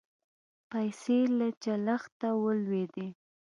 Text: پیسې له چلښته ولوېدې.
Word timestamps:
پیسې 0.69 1.19
له 1.37 1.47
چلښته 1.63 2.29
ولوېدې. 2.43 3.07